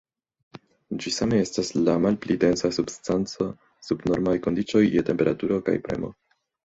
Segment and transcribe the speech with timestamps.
[1.03, 3.47] Ĝi same estas la malpli densa substanco
[3.89, 6.11] sub normaj kondiĉoj je temperaturo kaj premo.